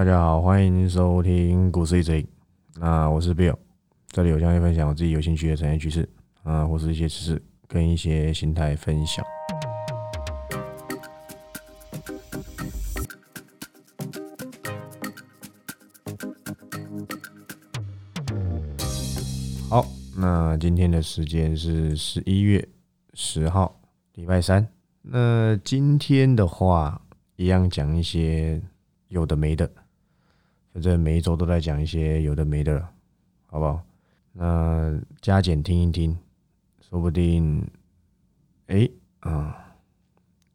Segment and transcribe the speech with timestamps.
[0.00, 2.26] 大家好，欢迎收听股市一贼。
[2.76, 3.54] 那我是 Bill，
[4.08, 6.08] 这里我将会分享我自己有兴趣的产业趋势
[6.42, 9.22] 啊，或是一些知识跟一些心态分享。
[19.68, 19.86] 好，
[20.16, 22.66] 那今天的时间是十一月
[23.12, 23.78] 十号，
[24.14, 24.66] 礼拜三。
[25.02, 27.02] 那今天的话，
[27.36, 28.62] 一样讲一些
[29.08, 29.70] 有的没的，
[30.72, 32.90] 反正每一周都在讲一些有的没的了，
[33.46, 33.82] 好不好？
[34.32, 36.16] 那加减听一听，
[36.80, 37.68] 说不定，
[38.66, 38.88] 哎
[39.20, 39.74] 啊，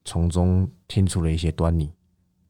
[0.05, 1.91] 从中听出了一些端倪，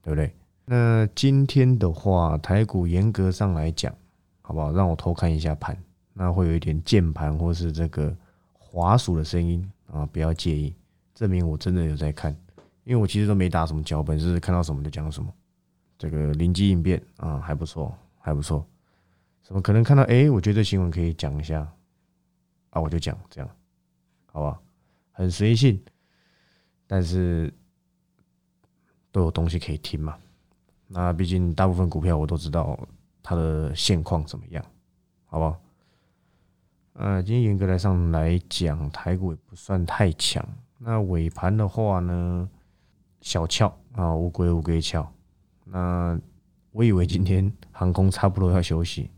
[0.04, 0.32] 对不对？
[0.66, 3.94] 那今天的话，台股严格上来讲，
[4.42, 4.72] 好不好？
[4.72, 5.76] 让我偷看一下盘，
[6.14, 8.16] 那会有一点键盘或是这个
[8.54, 10.74] 滑鼠的声音啊，不要介意。
[11.16, 12.36] 证明我真的有在看，
[12.84, 15.34] 因为我其实都没打什么脚本，是看到什么就讲什么。
[15.98, 18.66] 这个灵机应变啊，还不错，还不错。
[19.44, 21.72] 什么可能看到哎，我觉得新闻可以讲一下
[22.72, 23.50] 啊，我就讲这样，
[24.26, 24.60] 好吧？
[25.12, 25.82] 很随性，
[26.88, 27.54] 但是
[29.12, 30.18] 都有东西可以听嘛。
[30.88, 32.78] 那毕竟大部分股票我都知道
[33.24, 34.64] 它的现况怎么样，
[35.26, 35.62] 好不好？
[36.94, 40.46] 呃，今天严格来上来讲，台股也不算太强。
[40.78, 42.50] 那尾盘的话呢，
[43.22, 45.10] 小翘啊，乌龟乌龟翘。
[45.66, 46.20] 那
[46.72, 49.10] 我以为今天航空差不多要休息，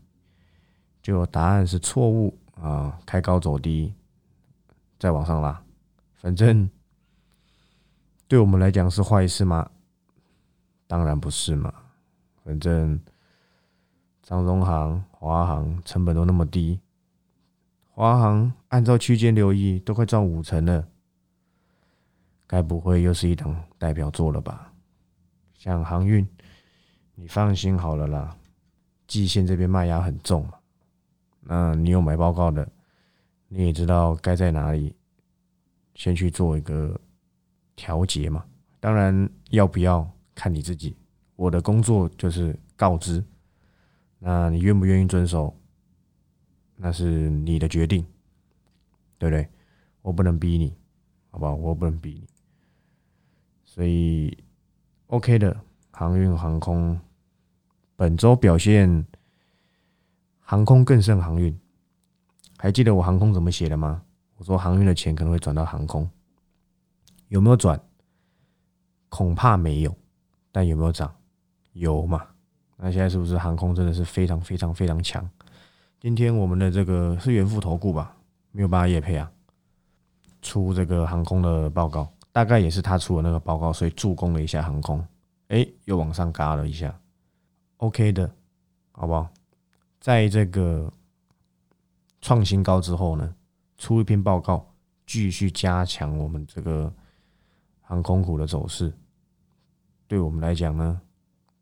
[1.02, 3.92] 就答案是错误啊，开高走低，
[4.98, 5.62] 再往上拉。
[6.14, 6.68] 反正
[8.26, 9.70] 对我们来讲是坏事吗？
[10.86, 11.72] 当然不是嘛。
[12.42, 12.98] 反正
[14.22, 16.80] 长荣航、华航成本都那么低，
[17.90, 20.88] 华航按照区间留意都快赚五成了。
[22.46, 24.72] 该不会又是一档代表作了吧？
[25.54, 26.26] 像航运，
[27.20, 28.36] 你放心好了啦。
[29.08, 30.54] 季线这边卖压很重嘛，
[31.40, 32.70] 那你有买报告的，
[33.48, 34.94] 你也知道该在哪里
[35.94, 36.98] 先去做一个
[37.74, 38.44] 调节嘛。
[38.78, 40.96] 当然要不要看你自己，
[41.34, 43.24] 我的工作就是告知，
[44.20, 45.52] 那你愿不愿意遵守，
[46.76, 48.06] 那是你的决定，
[49.18, 49.48] 对不对？
[50.02, 50.72] 我不能逼你，
[51.30, 51.52] 好吧？
[51.52, 52.28] 我不能逼你。
[53.64, 54.36] 所以
[55.08, 55.60] ，OK 的
[55.90, 56.98] 航运航空
[57.98, 59.04] 本周表现，
[60.38, 61.58] 航空更胜航运。
[62.56, 64.00] 还记得我航空怎么写的吗？
[64.36, 66.08] 我说航运的钱可能会转到航空，
[67.26, 67.80] 有没有转？
[69.08, 69.92] 恐怕没有，
[70.52, 71.12] 但有没有涨？
[71.72, 72.24] 有嘛？
[72.76, 75.28] 那现在是不是航空真的是非常非常非常强？
[75.98, 78.14] 今天我们的这个是元富投顾吧？
[78.52, 79.28] 没有办法夜配啊，
[80.40, 82.08] 出这个航空的报告。
[82.30, 85.04] 大概也是他出的那个报告，所以助攻了一下航空，
[85.48, 86.96] 哎，又往上嘎了一下
[87.78, 88.30] ，OK 的，
[88.92, 89.28] 好不好？
[89.98, 90.92] 在这个
[92.20, 93.34] 创新高之后呢，
[93.76, 94.72] 出一篇报告，
[95.06, 96.92] 继续加强我们这个
[97.80, 98.92] 航空股的走势，
[100.06, 101.00] 对我们来讲呢，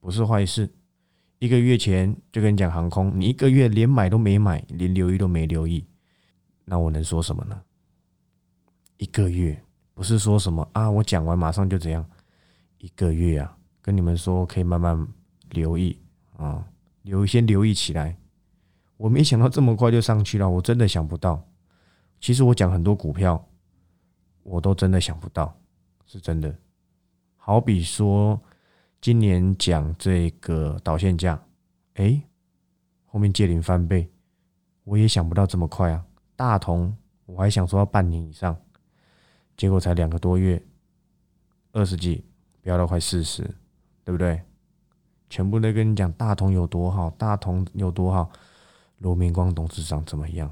[0.00, 0.68] 不是坏事。
[1.38, 5.86] 一个月前就跟你讲航空，你一个月连买都没买，连留意都没留意，
[6.64, 7.62] 那我能说什么呢？
[8.96, 9.62] 一个月。
[9.94, 12.06] 不是说什么啊，我讲完马上就怎样？
[12.76, 15.08] 一个月啊，跟你们说可以慢慢
[15.48, 15.98] 留意
[16.36, 16.68] 啊，
[17.02, 18.16] 留先留意起来。
[18.96, 21.42] 我没想到这么快就上去了，我真的想不到。
[22.20, 23.46] 其实我讲很多股票，
[24.42, 25.54] 我都真的想不到，
[26.06, 26.56] 是真的。
[27.36, 28.40] 好比说
[29.00, 31.40] 今年讲这个导线价，
[31.94, 32.22] 哎，
[33.04, 34.10] 后面借零翻倍，
[34.84, 36.04] 我也想不到这么快啊。
[36.34, 36.96] 大同
[37.26, 38.56] 我还想说要半年以上。
[39.56, 40.62] 结果才两个多月，
[41.72, 42.24] 二十几
[42.60, 43.42] 飙到快四十，
[44.04, 44.42] 对不对？
[45.28, 48.30] 全部都跟你讲大同有多好，大同有多好。
[48.98, 50.50] 罗明光董事长怎么样？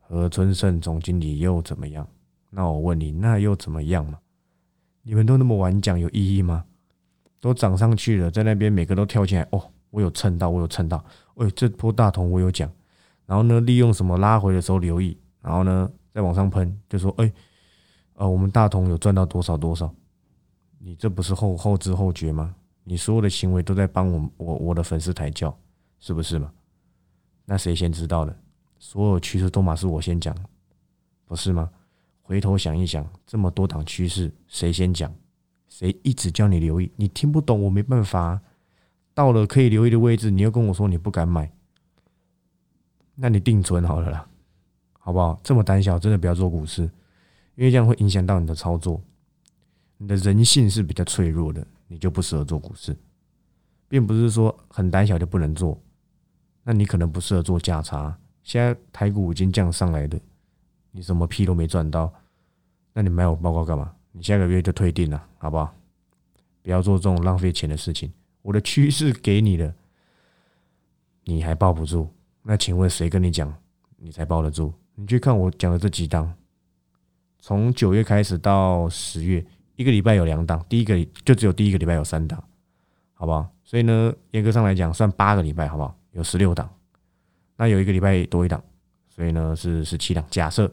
[0.00, 2.06] 何春盛总经理又怎么样？
[2.50, 4.18] 那我问你，那又怎么样嘛？
[5.02, 6.64] 你们都那么晚讲，有意义吗？
[7.40, 11.04] 都涨上去了，在那边每个都跳起来，哦，我有蹭到，我有蹭到，
[11.34, 12.70] 喂，这波大同我有讲，
[13.26, 17.32] 然后呢，利用什么拉回的时候留意，然后呢，再往上喷，就说，哎。
[18.14, 19.92] 呃，我们大同有赚到多少多少？
[20.78, 22.54] 你这不是后后知后觉吗？
[22.84, 25.56] 你所有的行为都在帮我我我的粉丝抬轿，
[26.00, 26.52] 是不是嘛？
[27.44, 28.36] 那谁先知道的？
[28.78, 30.36] 所有趋势都嘛是我先讲，
[31.26, 31.70] 不是吗？
[32.22, 35.12] 回头想一想，这么多档趋势，谁先讲？
[35.68, 36.90] 谁一直叫你留意？
[36.96, 38.40] 你听不懂，我没办法。
[39.14, 41.52] 到了可以留意的位置，你又跟我说你不敢买，
[43.14, 44.26] 那你定存好了啦，
[44.98, 45.38] 好不好？
[45.42, 46.82] 这么胆小，真的不要做股市。
[47.54, 49.00] 因为这样会影响到你的操作，
[49.98, 52.96] 你的人性是比较脆弱的，你就不适合做股市。
[53.86, 55.78] 并不是说很胆小就不能做。
[56.64, 58.16] 那你可能不适合做价差。
[58.42, 60.18] 现在台股已经降上来的，
[60.90, 62.10] 你什么屁都没赚到，
[62.94, 63.94] 那你买我报告干嘛？
[64.12, 65.74] 你下个月就退订了，好不好？
[66.62, 68.10] 不要做这种浪费钱的事情。
[68.40, 69.74] 我的趋势给你了，
[71.24, 72.08] 你还抱不住？
[72.42, 73.54] 那请问谁跟你讲，
[73.98, 74.72] 你才抱得住？
[74.94, 76.32] 你去看我讲的这几档，
[77.38, 79.44] 从九月开始到十月，
[79.76, 82.42] 一个礼拜有两档，第一个就只有第一个礼拜有三档，
[83.14, 83.48] 好不好？
[83.64, 85.98] 所以呢，严格上来讲，算八个礼拜，好不好？
[86.12, 86.70] 有十六档，
[87.56, 88.62] 那有一个礼拜多一档，
[89.08, 90.22] 所以呢是十七档。
[90.30, 90.70] 假设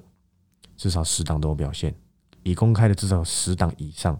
[0.76, 1.96] 至少十档都有表现，
[2.44, 4.20] 已公开的至少十档以上，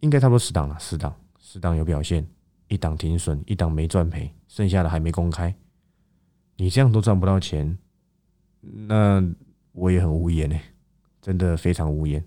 [0.00, 0.76] 应该差不多十档了。
[0.80, 2.26] 十档，十档有表现，
[2.66, 5.54] 一档停损，一档没赚赔，剩下的还没公开。
[6.56, 7.78] 你这样都赚不到钱，
[8.60, 9.24] 那
[9.72, 10.58] 我也很无言呢，
[11.22, 12.24] 真的非常无言。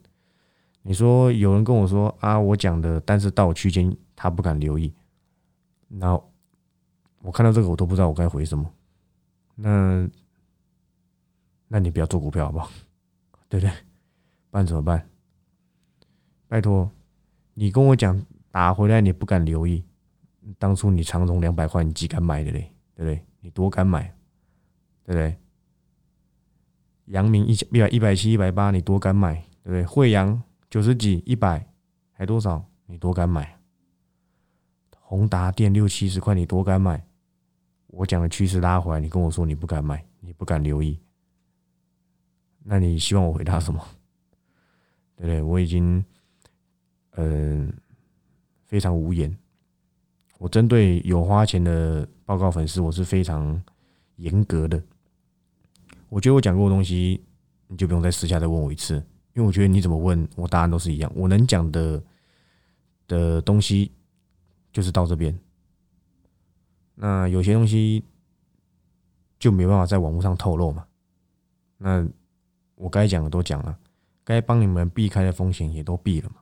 [0.83, 4.93] 你说有人跟我说啊，我讲的，但是到区间他不敢留意，
[5.87, 6.21] 那。
[7.25, 8.69] 我看到这个，我都不知道我该回什么。
[9.55, 10.05] 那，
[11.69, 12.69] 那你不要做股票好不好？
[13.47, 13.73] 对不对？
[14.51, 15.07] 不然怎么办？
[16.49, 16.91] 拜托，
[17.53, 18.21] 你跟我讲
[18.51, 19.85] 打回来，你不敢留意。
[20.59, 22.69] 当初你长荣两百块，你几敢买的嘞？
[22.93, 23.25] 对不对？
[23.39, 24.13] 你多敢买？
[25.05, 25.37] 对不对？
[27.05, 29.35] 阳明一千一百一百七一百八，你多敢买？
[29.63, 29.85] 对不对？
[29.85, 31.63] 惠阳九十几一百
[32.13, 32.65] 还多少？
[32.87, 33.59] 你多敢买？
[34.89, 37.05] 宏达电六七十块，你多敢买？
[37.89, 40.99] 我讲的趋势拉回来，你跟我说你不敢买，你不敢留意，
[42.63, 43.79] 那你希望我回答什么？
[45.15, 45.43] 对不对？
[45.43, 46.03] 我已经
[47.17, 47.71] 嗯
[48.65, 49.37] 非常无言。
[50.39, 53.61] 我针对有花钱的报告粉丝，我是非常
[54.15, 54.83] 严格的。
[56.09, 57.23] 我觉得我讲过的东西，
[57.67, 61.11] 你就不用再私下再问我一次，因为我觉得你怎么问我答案都是一样。
[61.15, 62.01] 我能讲的
[63.07, 63.91] 的东西
[64.71, 65.37] 就是到这边。
[66.95, 68.03] 那有些东西
[69.39, 70.85] 就没办法在网络上透露嘛。
[71.77, 72.07] 那
[72.75, 73.77] 我该讲的都讲了，
[74.23, 76.35] 该帮你们避开的风险也都避了嘛。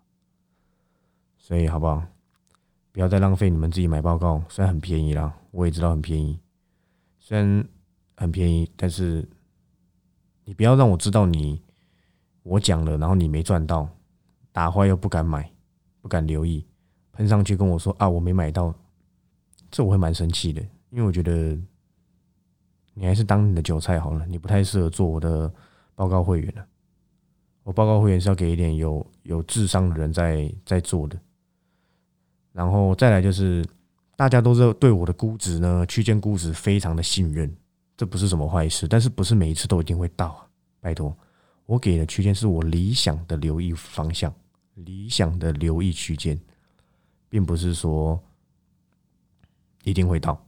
[1.38, 2.04] 所以好不好？
[2.92, 6.38] 不要再浪费你们自己买报告，虽然很便宜啦，我也知道很便宜。
[7.20, 7.66] 虽然
[8.18, 9.26] 很便宜，但是
[10.44, 11.62] 你不要让我知道你
[12.44, 13.88] 我讲了，然后你没赚到，
[14.52, 15.50] 打坏又不敢买，
[16.02, 16.66] 不敢留意，
[17.14, 18.74] 喷上去跟我说啊，我没买到。
[19.70, 21.58] 这我会蛮生气的，因为我觉得
[22.94, 25.50] 你还是当你的韭菜好了，你不太适合做我的
[25.96, 26.66] 报告会员了。
[27.64, 31.18] 我报告会员是要给一点有有智商的人在在做的。
[32.52, 33.66] 然后再来就是，
[34.18, 37.56] 大家都是对我的估值呢，区间估值非常的信任，
[37.96, 40.48] 这不是什么坏事，但是不是每一次都一定会到啊？
[40.82, 41.16] 拜托，
[41.66, 44.34] 我给的区间是我理想的留意方向，
[44.76, 46.40] 理想的留意区间，
[47.30, 48.22] 并不是说。
[49.84, 50.46] 一定会到，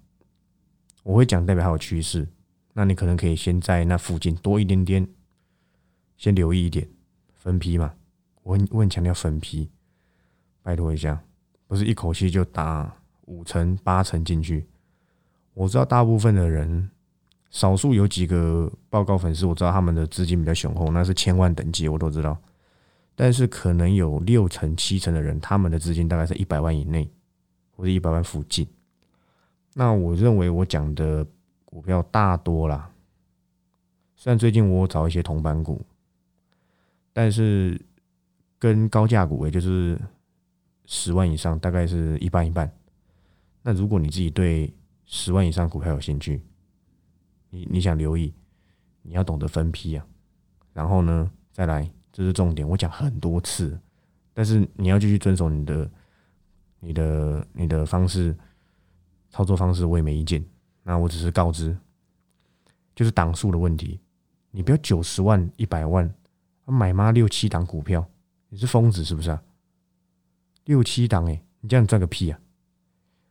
[1.02, 2.28] 我会讲代表还有趋势，
[2.74, 5.08] 那你可能可以先在那附近多一点点，
[6.18, 6.88] 先留意一点
[7.34, 7.96] 分批嘛。
[8.44, 9.72] 我很我很强调分批，
[10.62, 11.24] 拜托一下，
[11.66, 12.96] 不是一口气就打
[13.26, 14.68] 五成八成进去。
[15.56, 16.92] 我知道大部分的人，
[17.54, 22.36] 少数有几个报告粉丝，我知道他们的资金比较雄厚，那是千万等级，我都知道。
[23.16, 27.08] 但是可能有六成七成的人，他们的资金大概是一百万以内，
[27.76, 28.68] 或者一百万附近。
[29.76, 31.24] 那我认为我讲的
[31.64, 32.90] 股票大多啦，
[34.16, 35.80] 虽然最近我找一些同板股，
[37.14, 37.80] 但是
[38.58, 39.96] 跟高价股，也就是
[40.88, 42.72] 十万以上，大概是一半一半。
[43.62, 44.74] 那如果你自己对
[45.06, 46.42] 十万以上股票有兴趣，
[47.54, 48.34] 你你想留意，
[49.04, 50.04] 你要懂得分批啊。
[50.74, 53.80] 然后呢，再来，这是重点，我讲很多次，
[54.34, 55.92] 但是你要继续遵守你的、
[56.80, 58.36] 你的、你的方式。
[59.30, 60.46] 操作方式我也没意见，
[60.84, 61.76] 那我只是告知，
[62.96, 64.00] 就是档数的问题。
[64.52, 66.14] 你不要九十万、一百万
[66.66, 68.08] 买妈六七档股票，
[68.50, 69.42] 你是疯子是不是啊？
[70.66, 72.40] 六七档哎，你这样赚个屁啊！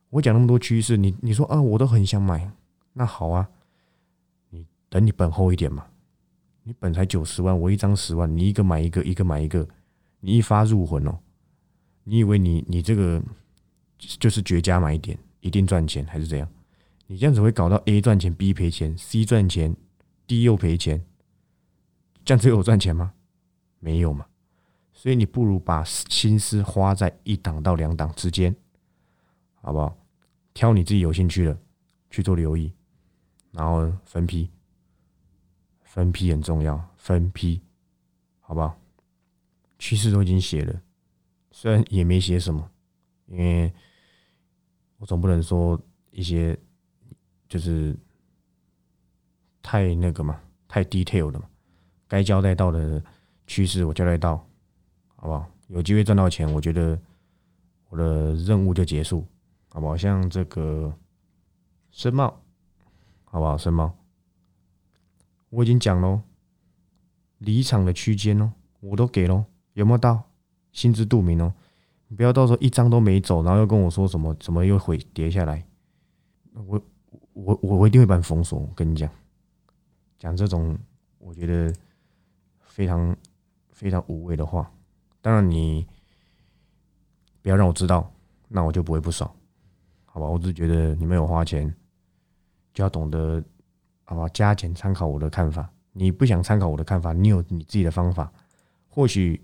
[0.09, 2.51] 我讲那么多趋势，你你说啊，我都很想买，
[2.91, 3.49] 那好啊，
[4.93, 5.87] 等你本厚一点嘛。
[6.61, 9.67] 你本才九十万，我一张十万，你一个买一个，一个买一个，
[10.19, 11.17] 你一发入魂哦。
[12.03, 13.19] 你以为你你这个
[13.97, 15.17] 就是绝佳买点？
[15.39, 16.47] 一定赚钱还是怎样？
[17.07, 19.75] 你这样子会搞到 A 赚钱，B 赔钱，C 赚钱
[20.27, 21.03] ，D 又赔钱，
[22.23, 23.13] 这样子有赚钱吗？
[23.79, 24.27] 没有嘛。
[24.93, 28.55] 所以你不如把心思花在一档到两档之间，
[29.55, 29.97] 好不好？
[30.53, 31.57] 挑你自己有兴趣的
[32.11, 32.71] 去做留意，
[33.53, 34.51] 然后分批，
[35.93, 37.61] 分批很重要，分批，
[38.39, 38.75] 好不好？
[39.77, 40.81] 趋势都已经写了，
[41.51, 42.67] 虽然也没写什么，
[43.27, 43.71] 因为。
[44.97, 45.77] 我总不能说
[46.11, 46.57] 一些
[47.49, 47.93] 就是
[49.61, 51.45] 太那个嘛，太 detail 的嘛，
[52.07, 53.03] 该交代到的
[53.45, 54.37] 趋势我交代到，
[55.17, 55.45] 好不好？
[55.67, 56.97] 有机会赚到钱，我觉得
[57.89, 59.27] 我的任务就结束，
[59.67, 59.97] 好不好？
[59.97, 60.97] 像这个
[61.91, 62.41] 申茂，
[63.25, 63.57] 好不好？
[63.57, 63.93] 申茂，
[65.53, 66.21] 我已经讲喽，
[67.37, 70.23] 离场的区间哦，我都给喽，有没有到？
[70.71, 71.53] 心知肚明哦，
[72.07, 75.63] 你不要到时候一张都没走，然后又跟我说什么怎么又会跌下来，
[76.53, 76.81] 我
[77.33, 78.57] 我我我一定会把你封锁。
[78.57, 79.07] 我跟你讲，
[80.17, 80.75] 讲这种
[81.19, 81.71] 我觉得
[82.61, 83.15] 非常
[83.69, 84.71] 非常无谓的话。
[85.21, 85.85] 当然你
[87.43, 88.11] 不要让我知道，
[88.47, 89.31] 那我就不会不爽，
[90.05, 90.25] 好吧？
[90.25, 91.71] 我只是觉得你没有花钱，
[92.73, 93.43] 就要懂得
[94.03, 94.27] 好吧？
[94.29, 95.69] 加减参考我的看法。
[95.91, 98.31] 你不想参考我的看法，你有你自己的方法，
[98.87, 99.41] 或许。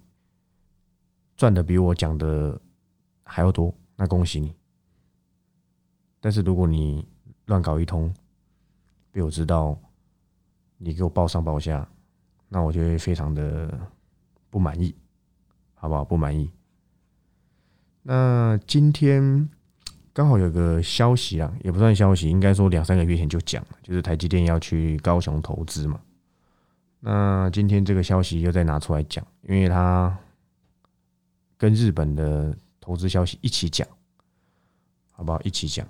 [1.38, 2.60] 赚的比我讲的
[3.24, 4.54] 还要多，那恭喜你。
[6.20, 7.08] 但是如果你
[7.46, 8.14] 乱搞一通，
[9.10, 9.80] 被我知道，
[10.78, 11.88] 你给我报上报下，
[12.50, 13.74] 那我就会非常的
[14.50, 14.94] 不满意，
[15.76, 16.04] 好不好？
[16.04, 16.52] 不满意。
[18.02, 19.50] 那今天
[20.14, 26.00] 刚好有个消息啊，也不算消息，应该说两三个月前就讲了，就是台积电要去高雄投资嘛。
[27.00, 30.18] 那今天这个消息又再拿出来讲，因为他。
[31.62, 33.86] 跟日本的投资消息一起讲，
[35.12, 35.42] 好不好？
[35.42, 35.86] 一起讲。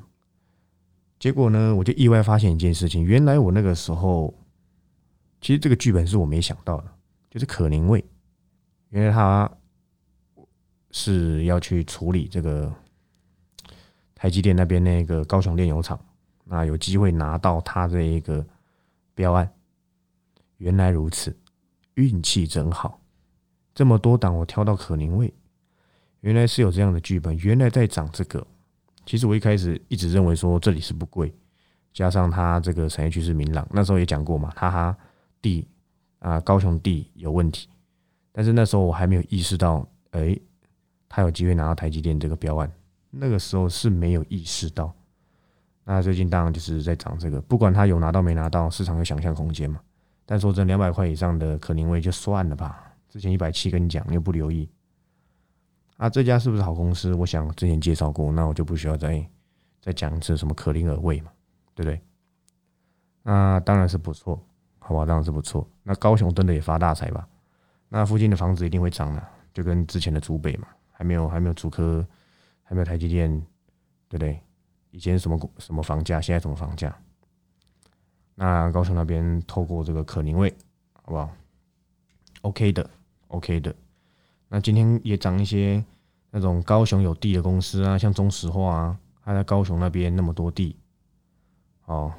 [1.20, 4.34] 结果呢，我就意外发现一件事情，原来我那个时候，
[5.40, 6.92] 其实这个剧本是我没想到的，
[7.30, 8.04] 就是可宁卫，
[8.90, 9.48] 原来他
[10.90, 12.74] 是要去处理这个
[14.20, 15.98] 台积电那边那个高雄炼油厂，
[16.44, 18.46] 那有机会拿到他这一个
[19.16, 19.50] 标案。
[20.58, 21.34] 原来如此，
[21.94, 23.00] 运气真好，
[23.74, 25.34] 这么多档我挑到可宁卫。
[26.20, 28.46] 原来是有这样的剧本，原来在涨这个。
[29.06, 31.34] 其实我一开始一直认为说这里是不贵，
[31.94, 34.98] 加上它这个产业趋势明朗，那时候也讲过嘛，哈哈
[35.42, 35.66] 地
[36.20, 37.70] 啊高雄地有问题，
[38.34, 40.38] 但是那时候我还没有意识到，哎，
[41.08, 42.70] 他有机会拿到台积电这个标案，
[43.10, 44.94] 那个时候是没有意识到。
[45.84, 49.80] 那最近当然就是在涨这个，不管他有拿到没拿到，市场有想象空间嘛。
[50.26, 54.70] 但说这两百块以上的可宁位就算了吧，之前一百七跟你讲，你又不留意。
[55.98, 57.14] 啊，这家是不是好公司？
[57.16, 59.28] 我想之前介绍过，那我就不需要再
[59.82, 61.32] 再讲一次什么可宁尔味嘛，
[61.74, 62.00] 对不对？
[63.24, 64.40] 那当然是不错，
[64.78, 65.68] 好吧，当然是不错。
[65.82, 67.28] 那高雄真的也发大财吧？
[67.90, 72.06] 那附近的房子一定会涨的，就跟之前的竹北嘛，还没有还没有竹科，
[72.70, 73.28] 还没有台积电，
[74.08, 74.40] 对不对？
[74.92, 76.96] 以前什么什么房价，现在什么房价？
[78.36, 80.56] 那高雄那边透过这个可宁味，
[80.94, 81.32] 好不好
[82.42, 82.88] ？OK 的
[83.30, 83.76] ，OK 的。
[84.50, 85.84] 那今天也涨一些
[86.30, 90.76] 那种高雄有地的公司啊，像中石化啊，它在高雄那边那么多地，
[91.86, 92.14] 哦，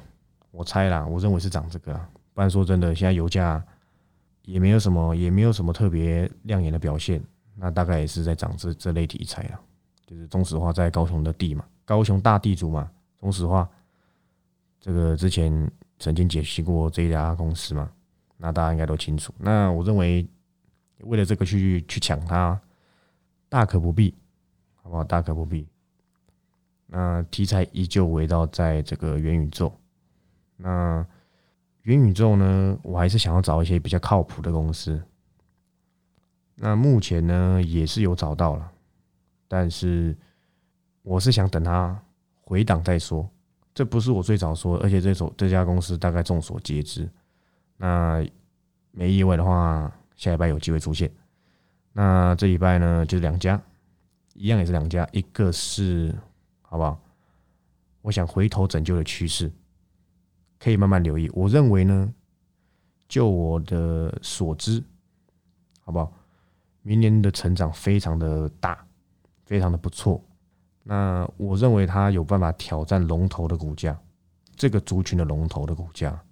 [0.51, 1.93] 我猜啦，我认为是涨这个，
[2.33, 3.65] 不然说真的，现在油价
[4.43, 7.23] 也没有什么，也没有什么特别亮眼的表现，
[7.55, 9.61] 那大概也是在涨这这类题材啊，
[10.11, 12.91] 就是中石化在高雄的地嘛，高雄大地主嘛，
[13.21, 13.65] 中石化
[14.81, 17.89] 这个之前曾经解析过这家公司嘛，
[18.35, 20.27] 那大家应该都清楚，那我认为。
[21.05, 22.61] 为了这个去去抢它，
[23.49, 24.13] 大可不必，
[24.75, 25.03] 好不好？
[25.03, 25.67] 大可不必。
[26.85, 29.75] 那题材依旧围绕在这个元宇宙。
[30.57, 31.03] 那
[31.81, 35.01] 元宇宙呢，我还是想要找一些比较靠谱的公司。
[36.53, 38.71] 那目前呢，也是有找到了，
[39.51, 40.15] 但是
[41.01, 42.01] 我是想等它
[42.39, 43.29] 回档再说。
[43.73, 47.09] 这不是我最早说，而且这所这家公司大概众所皆知。
[47.75, 48.25] 那
[48.91, 49.91] 没意外的话。
[50.17, 51.11] 下礼拜有机会出现，
[51.93, 53.59] 那这礼拜呢，就是两家，
[54.35, 56.13] 一样也是两家，一个是
[56.61, 57.01] 好不好？
[58.03, 59.51] 我想回头拯救的趋势，
[60.59, 61.27] 可以慢慢留意。
[61.33, 62.13] 我认为呢，
[63.07, 64.83] 就我的所知，
[65.79, 66.13] 好不好？
[66.83, 68.85] 明年的成长非常的大，
[69.45, 70.23] 非常的不错。
[70.83, 73.99] 那我认为它有办法挑战龙头的股价，
[74.55, 76.23] 这个族群的龙头的股价，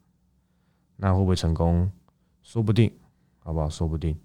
[0.96, 1.92] 那会不会成功？
[2.42, 2.92] 说不定。
[3.42, 3.68] 好不好？
[3.68, 4.16] 说不定。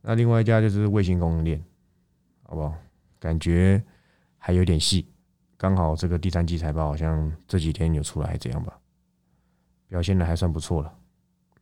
[0.00, 1.64] 那另外一家就是卫星供应链，
[2.42, 2.72] 好不好？
[3.18, 3.82] 感觉
[4.38, 5.08] 还有点戏。
[5.56, 8.78] 刚好这个第三季财报好像这几天有出来，这样吧，
[9.88, 10.94] 表现的还算不错了。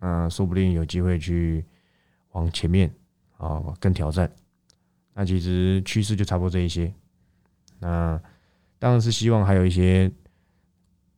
[0.00, 1.64] 那说不定有机会去
[2.32, 2.92] 往前面
[3.38, 4.30] 啊，更挑战。
[5.14, 6.92] 那其实趋势就差不多这一些。
[7.78, 8.20] 那
[8.78, 10.10] 当然是希望还有一些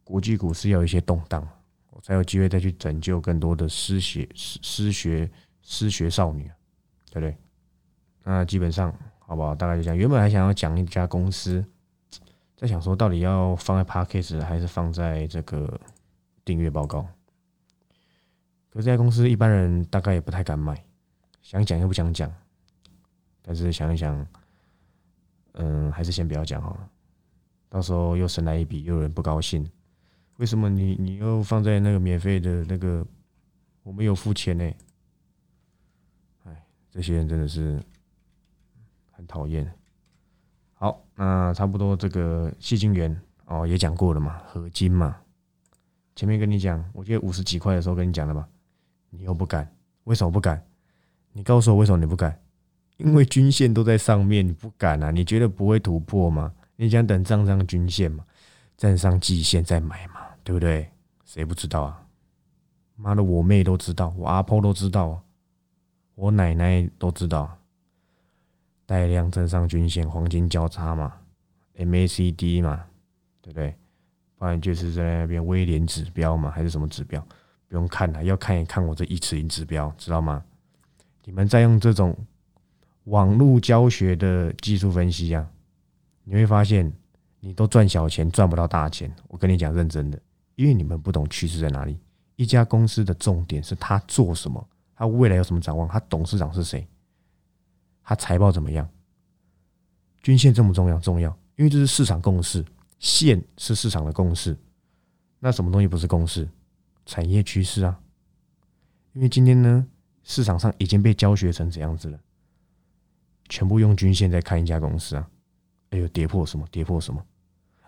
[0.03, 1.47] 国际股市要有一些动荡，
[1.91, 5.31] 我才有机会再去拯救更多的失血失失学。
[5.67, 6.43] 失学少女，
[7.11, 7.35] 对不对？
[8.23, 9.55] 那基本上好不好？
[9.55, 9.97] 大概就这样。
[9.97, 11.65] 原本还想要讲一家公司，
[12.55, 15.81] 在想说，到底要放在 Podcast 还是放在这个
[16.45, 17.01] 订阅报告？
[18.69, 20.85] 可这家公司一般人大概也不太敢买，
[21.41, 22.31] 想讲又不想讲。
[23.47, 24.27] 但是想一想，
[25.53, 26.89] 嗯，还是先不要讲好了。
[27.69, 29.69] 到时候又省来一笔，又有人不高兴。
[30.39, 33.07] 为什么你你又放在那个免费的那个？
[33.83, 34.73] 我们有付钱呢。
[36.45, 37.79] 哎，这些人真的是
[39.11, 39.71] 很讨厌。
[40.73, 45.17] 好，那差不多这个细晶元哦也讲过了嘛，合金嘛。
[46.17, 48.49] 前面跟你讲，我记得五十几块的时候跟你讲了吧？
[49.11, 49.71] 你又不敢，
[50.05, 50.65] 为什么不敢？
[51.33, 52.41] 你告诉我为什么你不敢？
[52.97, 55.11] 因为均线都在上面，你不敢啊？
[55.11, 56.53] 你觉得不会突破吗？
[56.77, 58.25] 你想等站上均线嘛，
[58.77, 60.89] 站上季线再买嘛，对不对？
[61.25, 62.07] 谁不知道啊？
[62.97, 65.21] 妈的，我妹都知道，我阿婆都知道，
[66.15, 67.59] 我奶奶都知道。
[68.87, 71.15] 带量站上均线，黄金交叉嘛
[71.77, 72.85] ，MACD 嘛，
[73.41, 73.75] 对不对？
[74.37, 77.21] 不然就是在那边威廉指标嘛，还是什么指标？
[77.67, 80.45] 不用看了，要看一看我这一次银指标，知道吗？
[81.25, 82.15] 你们在用这种
[83.05, 85.47] 网络教学的技术分析啊，
[86.25, 86.91] 你会发现
[87.41, 89.15] 你都赚小钱，赚不到大钱。
[89.29, 90.19] 我跟你讲，认真的，
[90.55, 91.99] 因为你们不懂趋势在哪里。
[92.37, 96.87] 一家公司的重点是他做什么，他未来有什么展望，他董事长是谁。
[98.03, 98.89] 他财报怎么样？
[100.23, 100.99] 均线重不重要？
[100.99, 102.65] 重要，因为这是市场共识，
[102.99, 104.57] 线是市场的共识。
[105.39, 106.49] 那什么东西不是共识？
[107.05, 108.01] 产业趋势啊！
[109.13, 109.87] 因为今天呢，
[110.23, 112.19] 市场上已经被教学成怎样子了？
[113.49, 115.29] 全部用均线在看一家公司啊！
[115.91, 116.67] 哎呦，跌破什么？
[116.71, 117.25] 跌破什么？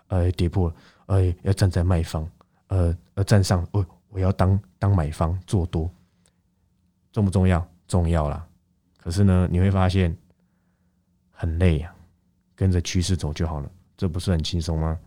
[0.07, 0.75] 呃，跌破了，
[1.07, 2.29] 呃，要站在卖方，
[2.67, 5.89] 呃，要站上，我我要当当买方做多，
[7.11, 7.67] 重不重要？
[7.87, 8.47] 重要啦。
[8.97, 10.15] 可是呢，你会发现
[11.31, 11.93] 很累啊，
[12.55, 14.97] 跟着趋势走就好了，这不是很轻松吗？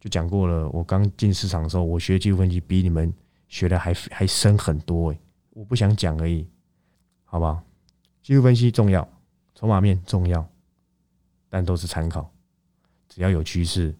[0.00, 3.12] 就讲过了，我刚进市场的时候，我学技术分析比你们
[3.48, 6.46] 学的还还深很多诶，我不想讲而已，
[7.24, 7.62] 好不好？
[8.22, 9.08] 技术分析重要，
[9.54, 10.46] 筹码面重要，
[11.48, 12.30] 但都是参考。
[13.08, 13.94] 只要有趋势，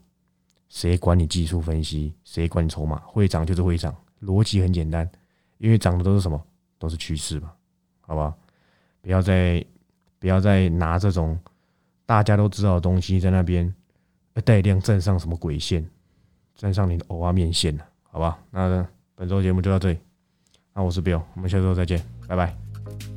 [0.68, 2.12] 谁管你技术分析？
[2.24, 2.98] 谁管你筹码？
[3.06, 5.08] 会涨就是会涨，逻辑很简单，
[5.58, 6.44] 因为涨的都是什么？
[6.78, 7.52] 都是趋势嘛，
[8.00, 8.36] 好不好？
[9.00, 9.64] 不要再
[10.18, 11.38] 不要再拿这种
[12.04, 13.72] 大家都知道的东西在那边
[14.44, 15.88] 带量站上什么鬼线，
[16.56, 18.38] 站上你的偶啊面线了，好吧？
[18.50, 19.98] 那本周节目就到这里，
[20.74, 23.13] 那我是 Bill，我们下周再见，拜拜。